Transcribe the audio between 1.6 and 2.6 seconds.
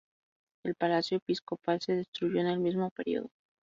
se destruyó en el